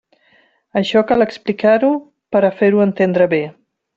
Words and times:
Això 0.79 1.03
cal 1.11 1.25
explicar-ho 1.25 1.91
per 2.37 2.43
a 2.49 2.53
fer-ho 2.63 2.83
entendre 2.89 3.31
bé. 3.37 3.45